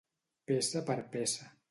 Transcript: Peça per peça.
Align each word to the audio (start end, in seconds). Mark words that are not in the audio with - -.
Peça 0.51 0.81
per 0.87 0.95
peça. 1.13 1.51